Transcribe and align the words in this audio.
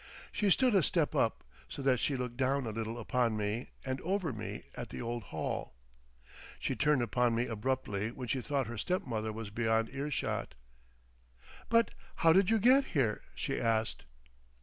She 0.31 0.49
stood 0.49 0.73
a 0.73 0.81
step 0.81 1.13
up, 1.13 1.43
so 1.69 1.83
that 1.83 1.99
she 1.99 2.17
looked 2.17 2.35
down 2.35 2.65
a 2.65 2.71
little 2.71 2.97
upon 2.97 3.37
me 3.37 3.69
and 3.85 4.01
over 4.01 4.33
me 4.33 4.63
at 4.73 4.89
the 4.89 4.99
old 4.99 5.21
hall. 5.25 5.75
She 6.59 6.75
turned 6.75 7.03
upon 7.03 7.35
me 7.35 7.45
abruptly 7.45 8.09
when 8.09 8.27
she 8.27 8.41
thought 8.41 8.65
her 8.65 8.79
step 8.79 9.05
mother 9.05 9.31
was 9.31 9.51
beyond 9.51 9.89
ear 9.93 10.09
shot. 10.09 10.55
"But 11.69 11.91
how 12.25 12.33
did 12.33 12.49
you 12.49 12.57
get 12.57 12.83
here?" 12.97 13.21
she 13.35 13.61
asked. 13.61 14.05